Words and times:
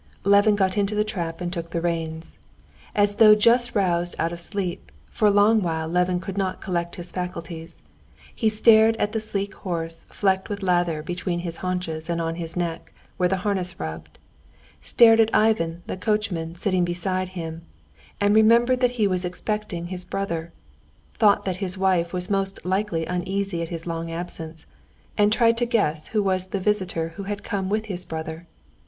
Levin 0.23 0.55
got 0.55 0.79
into 0.79 0.95
the 0.95 1.03
trap 1.03 1.41
and 1.41 1.53
took 1.53 1.69
the 1.69 1.79
reins. 1.79 2.39
As 2.95 3.17
though 3.17 3.35
just 3.35 3.75
roused 3.75 4.15
out 4.17 4.33
of 4.33 4.39
sleep, 4.39 4.91
for 5.11 5.27
a 5.27 5.29
long 5.29 5.61
while 5.61 5.87
Levin 5.87 6.19
could 6.19 6.39
not 6.39 6.59
collect 6.59 6.95
his 6.95 7.11
faculties. 7.11 7.83
He 8.33 8.49
stared 8.49 8.95
at 8.95 9.11
the 9.11 9.19
sleek 9.19 9.53
horse 9.53 10.07
flecked 10.09 10.49
with 10.49 10.63
lather 10.63 11.03
between 11.03 11.41
his 11.41 11.57
haunches 11.57 12.09
and 12.09 12.19
on 12.19 12.33
his 12.41 12.55
neck, 12.57 12.91
where 13.17 13.29
the 13.29 13.37
harness 13.45 13.79
rubbed, 13.79 14.17
stared 14.81 15.19
at 15.19 15.29
Ivan 15.35 15.83
the 15.85 15.95
coachman 15.97 16.55
sitting 16.55 16.83
beside 16.83 17.29
him, 17.37 17.61
and 18.19 18.33
remembered 18.33 18.79
that 18.79 18.89
he 18.97 19.05
was 19.05 19.23
expecting 19.23 19.85
his 19.85 20.03
brother, 20.03 20.51
thought 21.19 21.45
that 21.45 21.57
his 21.57 21.77
wife 21.77 22.11
was 22.11 22.27
most 22.27 22.65
likely 22.65 23.05
uneasy 23.05 23.61
at 23.61 23.69
his 23.69 23.85
long 23.85 24.09
absence, 24.09 24.65
and 25.15 25.31
tried 25.31 25.57
to 25.57 25.65
guess 25.67 26.07
who 26.07 26.23
was 26.23 26.47
the 26.47 26.59
visitor 26.59 27.09
who 27.17 27.23
had 27.29 27.43
come 27.43 27.69
with 27.69 27.85
his 27.85 28.03
brother. 28.03 28.47